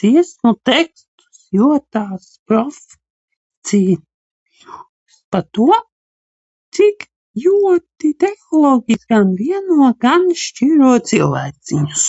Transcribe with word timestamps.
Dziesmu 0.00 0.50
tekstos 0.70 1.38
jūtams 1.58 2.26
fascinējums 2.52 5.16
par 5.36 5.46
to, 5.60 5.78
cik 6.80 7.08
ļoti 7.46 8.12
tehnoloģijas 8.26 9.08
gan 9.16 9.32
vieno, 9.42 9.90
gan 10.06 10.30
šķir 10.44 10.86
cilvēkus. 11.14 12.06